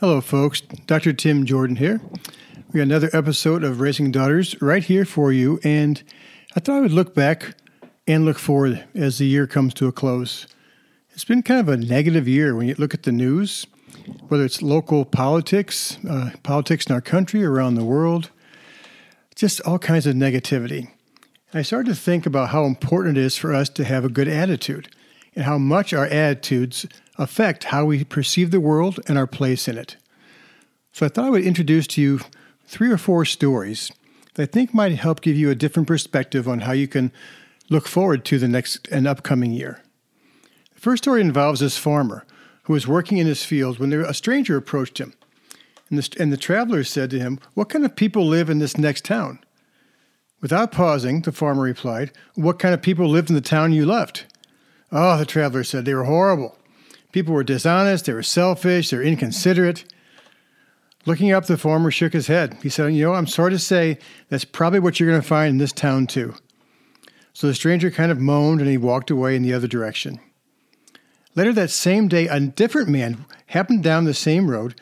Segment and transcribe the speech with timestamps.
[0.00, 0.60] Hello, folks.
[0.60, 1.12] Dr.
[1.12, 2.00] Tim Jordan here.
[2.70, 5.58] We got another episode of Raising Daughters right here for you.
[5.64, 6.00] And
[6.54, 7.56] I thought I would look back
[8.06, 10.46] and look forward as the year comes to a close.
[11.10, 13.66] It's been kind of a negative year when you look at the news,
[14.28, 18.30] whether it's local politics, uh, politics in our country, around the world,
[19.34, 20.92] just all kinds of negativity.
[21.52, 24.28] I started to think about how important it is for us to have a good
[24.28, 24.94] attitude
[25.34, 26.86] and how much our attitudes
[27.18, 29.96] affect how we perceive the world and our place in it.
[30.92, 32.20] So I thought I would introduce to you
[32.66, 33.90] three or four stories
[34.34, 37.12] that I think might help give you a different perspective on how you can
[37.70, 39.82] look forward to the next and upcoming year.
[40.74, 42.24] The first story involves this farmer
[42.64, 45.14] who was working in his field when there, a stranger approached him.
[45.90, 48.76] And the, and the traveler said to him, What kind of people live in this
[48.76, 49.40] next town?
[50.40, 54.26] Without pausing, the farmer replied, What kind of people lived in the town you left?
[54.92, 56.57] Oh, the traveler said, They were horrible.
[57.12, 59.84] People were dishonest, they were selfish, they were inconsiderate.
[61.06, 62.58] Looking up, the farmer shook his head.
[62.62, 63.98] He said, You know, I'm sorry to say
[64.28, 66.34] that's probably what you're going to find in this town, too.
[67.32, 70.20] So the stranger kind of moaned and he walked away in the other direction.
[71.34, 74.78] Later that same day, a different man happened down the same road,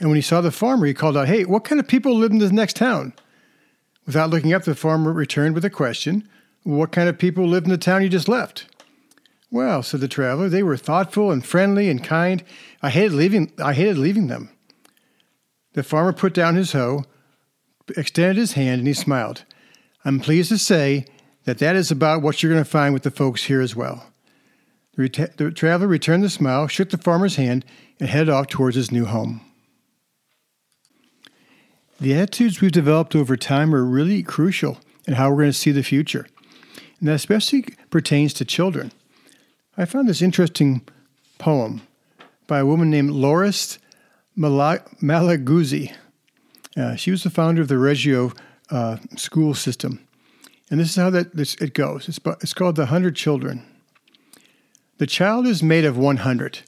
[0.00, 2.32] and when he saw the farmer, he called out, Hey, what kind of people live
[2.32, 3.12] in this next town?
[4.06, 6.28] Without looking up, the farmer returned with a question
[6.64, 8.66] What kind of people live in the town you just left?
[9.50, 12.44] Well, said the traveler, they were thoughtful and friendly and kind.
[12.82, 14.50] I hated leaving, I hated leaving them.
[15.72, 17.04] The farmer put down his hoe,
[17.96, 19.44] extended his hand, and he smiled.
[20.04, 21.06] I'm pleased to say
[21.44, 24.06] that that is about what you're going to find with the folks here as well.
[24.96, 27.64] The, the traveler returned the smile, shook the farmer's hand,
[27.98, 29.40] and headed off towards his new home.
[32.00, 35.70] The attitudes we've developed over time are really crucial in how we're going to see
[35.70, 36.26] the future,
[36.98, 38.92] and that especially pertains to children.
[39.80, 40.86] I found this interesting
[41.38, 41.80] poem
[42.46, 43.78] by a woman named Loris
[44.36, 45.94] Malaguzzi.
[46.76, 48.32] Uh, she was the founder of the Reggio
[48.70, 50.06] uh, school system.
[50.70, 52.10] And this is how that this, it goes.
[52.10, 53.64] It's, it's called The Hundred Children.
[54.98, 56.58] The child is made of 100.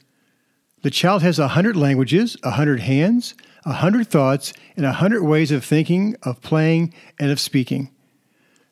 [0.81, 5.21] The child has a 100 languages, a 100 hands, a 100 thoughts, and a 100
[5.23, 7.91] ways of thinking, of playing, and of speaking.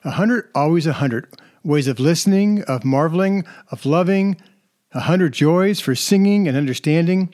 [0.04, 1.32] A 100, always a 100
[1.64, 4.38] ways of listening, of marveling, of loving,
[4.94, 7.34] a 100 joys for singing and understanding,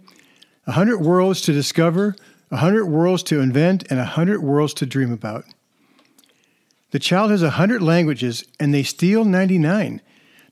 [0.66, 2.16] a 100 worlds to discover,
[2.52, 5.46] a 100 worlds to invent, and a 100 worlds to dream about.
[6.92, 10.02] The child has a 100 languages, and they steal 99.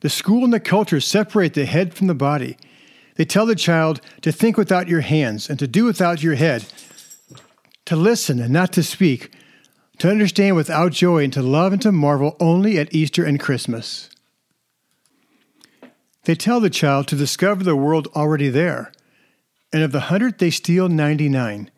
[0.02, 2.58] The school and the culture separate the head from the body.
[3.16, 6.66] They tell the child to think without your hands and to do without your head,
[7.85, 9.31] to listen and not to speak,
[10.00, 14.09] to understand without joy, and to love and to marvel only at Easter and Christmas.
[16.25, 18.91] They tell the child to discover the world already there,
[19.72, 21.69] and of the hundred they steal 99.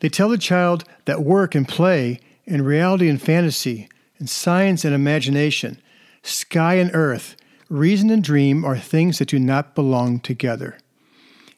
[0.00, 3.88] They tell the child that work and play, and reality and fantasy,
[4.18, 5.80] and science and imagination,
[6.22, 7.36] sky and earth,
[7.68, 10.78] reason and dream are things that do not belong together.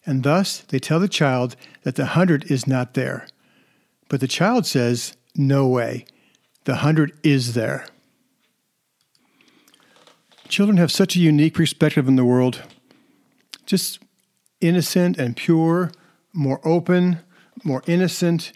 [0.07, 3.27] And thus they tell the child that the hundred is not there.
[4.09, 6.05] But the child says, No way.
[6.65, 7.87] The hundred is there.
[10.49, 12.63] Children have such a unique perspective in the world.
[13.65, 14.01] Just
[14.61, 15.93] innocent and pure,
[16.33, 17.21] more open,
[17.63, 18.53] more innocent,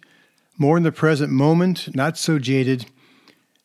[0.59, 2.87] more in the present moment, not so jaded.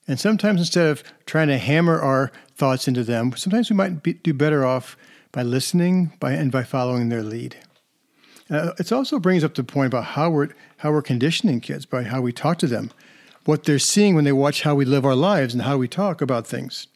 [0.08, 4.14] And sometimes instead of trying to hammer our thoughts into them, sometimes we might be,
[4.14, 4.96] do better off
[5.32, 7.58] by listening by, and by following their lead.
[8.50, 12.04] Uh, it also brings up the point about how we're, how we're conditioning kids by
[12.04, 12.92] how we talk to them,
[13.46, 16.22] what they're seeing when they watch how we live our lives and how we talk
[16.22, 16.88] about things.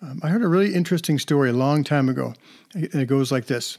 [0.00, 2.34] Um, I heard a really interesting story a long time ago,
[2.72, 3.78] and it goes like this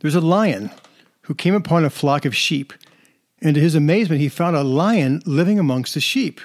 [0.00, 0.70] There's a lion
[1.22, 2.72] who came upon a flock of sheep
[3.42, 6.40] and to his amazement, he found a lion living amongst the sheep.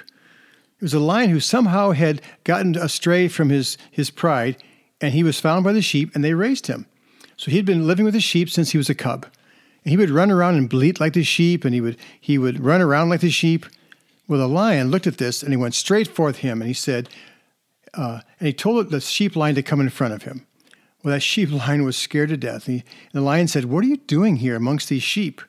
[0.78, 4.62] It was a lion who somehow had gotten astray from his, his pride,
[5.00, 6.86] and he was found by the sheep, and they raised him.
[7.36, 9.26] So he'd been living with the sheep since he was a cub.
[9.84, 12.64] And he would run around and bleat like the sheep, and he would, he would
[12.64, 13.66] run around like the sheep.
[14.26, 17.08] Well, the lion looked at this, and he went straight forth him, and he said,
[17.96, 20.46] uh, and he told the sheep lion to come in front of him.
[21.02, 22.68] Well, that sheep lion was scared to death.
[22.68, 25.40] And, he, and the lion said, What are you doing here amongst these sheep?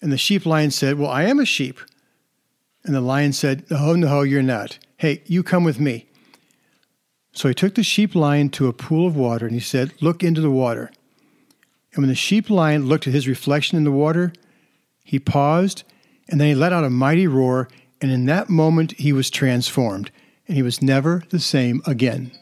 [0.00, 1.80] And the sheep lion said, Well, I am a sheep.
[2.84, 4.78] And the lion said, No, no, you're not.
[4.96, 6.07] Hey, you come with me.
[7.38, 10.24] So he took the sheep lion to a pool of water and he said, Look
[10.24, 10.90] into the water.
[11.92, 14.32] And when the sheep lion looked at his reflection in the water,
[15.04, 15.84] he paused
[16.28, 17.68] and then he let out a mighty roar.
[18.00, 20.10] And in that moment, he was transformed
[20.48, 22.32] and he was never the same again.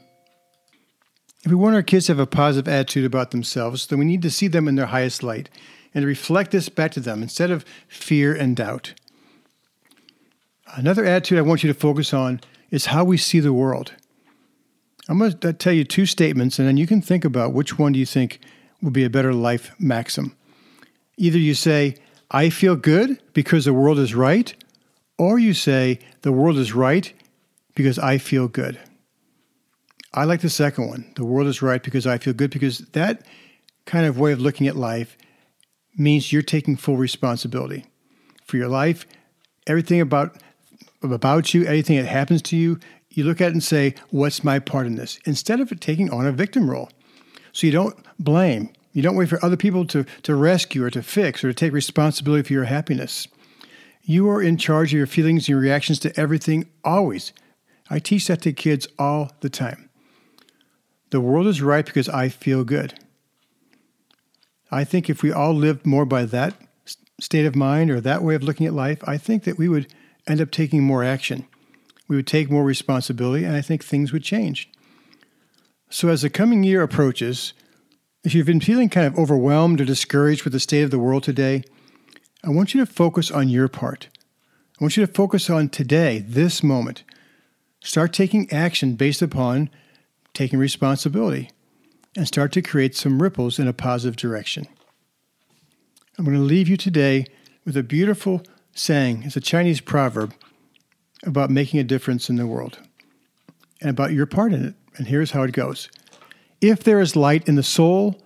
[1.45, 4.23] If we want our kids to have a positive attitude about themselves, then we need
[4.23, 5.51] to see them in their highest light
[5.93, 8.95] and reflect this back to them instead of fear and doubt.
[10.75, 12.41] Another attitude I want you to focus on
[12.71, 13.93] is how we see the world.
[15.09, 17.79] I'm going to uh, tell you two statements, and then you can think about which
[17.79, 18.41] one do you think
[18.83, 20.37] would be a better life maxim.
[21.17, 21.97] Either you say,
[22.31, 24.53] I feel good because the world is right,
[25.19, 27.13] or you say, the world is right
[27.75, 28.79] because I feel good.
[30.13, 31.13] I like the second one.
[31.15, 33.25] The world is right because I feel good, because that
[33.85, 35.17] kind of way of looking at life
[35.97, 37.87] means you're taking full responsibility
[38.45, 39.07] for your life,
[39.67, 40.37] everything about
[41.03, 42.81] about you, anything that happens to you,
[43.17, 45.19] you look at it and say, What's my part in this?
[45.25, 46.91] Instead of taking on a victim role.
[47.53, 48.71] So you don't blame.
[48.93, 51.73] You don't wait for other people to, to rescue or to fix or to take
[51.73, 53.27] responsibility for your happiness.
[54.03, 57.33] You are in charge of your feelings and your reactions to everything always.
[57.89, 59.89] I teach that to kids all the time.
[61.11, 62.95] The world is right because I feel good.
[64.71, 66.55] I think if we all lived more by that
[67.19, 69.93] state of mind or that way of looking at life, I think that we would
[70.27, 71.47] end up taking more action.
[72.09, 74.71] We would take more responsibility, and I think things would change.
[75.91, 77.53] So, as the coming year approaches,
[78.25, 81.23] if you've been feeling kind of overwhelmed or discouraged with the state of the world
[81.23, 81.63] today,
[82.45, 84.09] I want you to focus on your part.
[84.79, 87.03] I want you to focus on today, this moment.
[87.83, 89.71] Start taking action based upon
[90.35, 91.51] taking responsibility
[92.17, 94.67] and start to create some ripples in a positive direction.
[96.19, 97.27] I'm going to leave you today
[97.65, 98.43] with a beautiful
[98.75, 99.23] saying.
[99.25, 100.35] It's a Chinese proverb
[101.25, 102.79] about making a difference in the world
[103.81, 104.75] and about your part in it.
[104.97, 105.89] And here's how it goes
[106.61, 108.21] If there is light in the soul,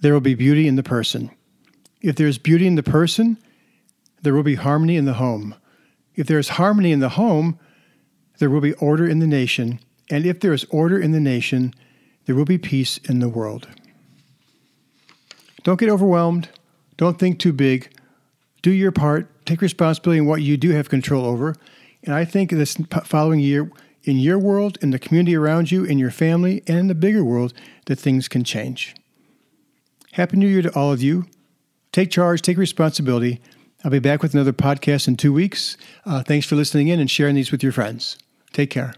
[0.00, 1.30] there will be beauty in the person.
[2.00, 3.38] If there is beauty in the person,
[4.22, 5.54] there will be harmony in the home.
[6.14, 7.58] If there is harmony in the home,
[8.38, 9.80] there will be order in the nation.
[10.10, 11.74] And if there is order in the nation,
[12.26, 13.68] there will be peace in the world.
[15.62, 16.48] Don't get overwhelmed.
[16.96, 17.90] Don't think too big.
[18.62, 19.28] Do your part.
[19.46, 21.56] Take responsibility in what you do have control over.
[22.06, 23.70] And I think this following year,
[24.04, 27.24] in your world, in the community around you, in your family, and in the bigger
[27.24, 27.52] world,
[27.86, 28.94] that things can change.
[30.12, 31.26] Happy New Year to all of you.
[31.90, 33.40] Take charge, take responsibility.
[33.84, 35.76] I'll be back with another podcast in two weeks.
[36.04, 38.16] Uh, thanks for listening in and sharing these with your friends.
[38.52, 38.94] Take care.